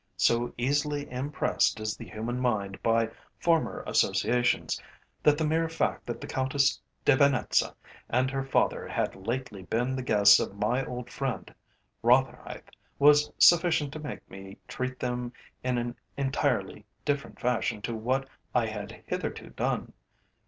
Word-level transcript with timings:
So 0.17 0.51
easily 0.57 1.07
impressed 1.11 1.79
is 1.79 1.95
the 1.95 2.09
human 2.09 2.39
mind 2.39 2.81
by 2.81 3.11
former 3.37 3.83
associations, 3.85 4.81
that 5.21 5.37
the 5.37 5.45
mere 5.45 5.69
fact 5.69 6.07
that 6.07 6.19
the 6.19 6.25
Countess 6.25 6.81
de 7.05 7.15
Venetza 7.15 7.75
and 8.09 8.31
her 8.31 8.43
father 8.43 8.87
had 8.87 9.27
lately 9.27 9.61
been 9.61 9.95
the 9.95 10.01
guests 10.01 10.39
of 10.39 10.55
my 10.57 10.83
old 10.85 11.11
friend, 11.11 11.53
Rotherhithe, 12.01 12.65
was 12.97 13.31
sufficient 13.37 13.93
to 13.93 13.99
make 13.99 14.27
me 14.27 14.57
treat 14.67 14.99
them 14.99 15.33
in 15.63 15.77
an 15.77 15.95
entirely 16.17 16.83
different 17.05 17.39
fashion 17.39 17.79
to 17.83 17.93
what 17.93 18.27
I 18.55 18.65
had 18.65 19.03
hitherto 19.05 19.51
done. 19.51 19.93